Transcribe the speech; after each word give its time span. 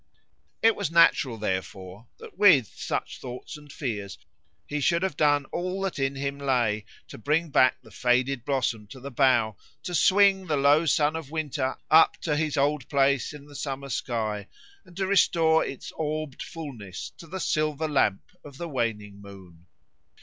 It 0.63 0.75
was 0.75 0.89
natural, 0.89 1.37
therefore, 1.37 2.07
that 2.17 2.35
with 2.35 2.73
such 2.75 3.19
thoughts 3.19 3.55
and 3.55 3.71
fears 3.71 4.17
he 4.65 4.81
should 4.81 5.03
have 5.03 5.15
done 5.15 5.45
all 5.51 5.79
that 5.83 5.99
in 5.99 6.15
him 6.15 6.39
lay 6.39 6.85
to 7.07 7.19
bring 7.19 7.51
back 7.51 7.79
the 7.83 7.91
faded 7.91 8.43
blossom 8.43 8.87
to 8.87 8.99
the 8.99 9.11
bough, 9.11 9.57
to 9.83 9.93
swing 9.93 10.47
the 10.47 10.57
low 10.57 10.87
sun 10.87 11.15
of 11.15 11.29
winter 11.29 11.77
up 11.91 12.17
to 12.21 12.35
his 12.35 12.57
old 12.57 12.89
place 12.89 13.31
in 13.31 13.45
the 13.45 13.53
summer 13.55 13.89
sky, 13.89 14.47
and 14.85 14.97
to 14.97 15.05
restore 15.05 15.63
its 15.63 15.91
orbed 15.91 16.41
fulness 16.41 17.11
to 17.19 17.27
the 17.27 17.39
silver 17.39 17.87
lamp 17.87 18.23
of 18.43 18.57
the 18.57 18.67
waning 18.67 19.21
moon. 19.21 19.67